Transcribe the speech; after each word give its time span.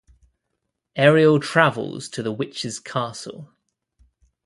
Aeriel 0.97 1.39
travels 1.39 2.09
to 2.09 2.23
the 2.23 2.31
Witch's 2.31 2.79
castle. 2.79 3.51